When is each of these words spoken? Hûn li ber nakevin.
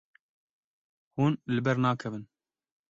Hûn 1.15 1.33
li 1.53 1.61
ber 1.65 1.77
nakevin. 1.83 2.23